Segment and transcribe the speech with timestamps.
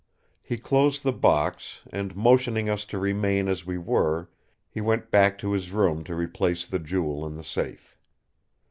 [0.41, 4.31] He closed the box, and motioning us to remain as we were,
[4.67, 7.99] he went back to his room to replace the Jewel in the safe.